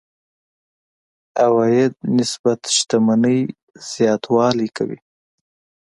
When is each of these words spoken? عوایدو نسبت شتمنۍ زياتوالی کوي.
عوایدو 1.43 1.99
نسبت 2.17 2.61
شتمنۍ 2.75 3.39
زياتوالی 3.91 4.67
کوي. 4.77 4.99